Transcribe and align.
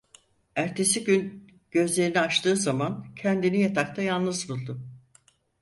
Ertesi 0.55 1.03
gün 1.03 1.47
gözlerini 1.71 2.19
açtığı 2.19 2.55
zaman 2.55 3.05
kendini 3.15 3.61
yatakta 3.61 4.01
yalnız 4.01 4.49
buldu. 4.49 4.81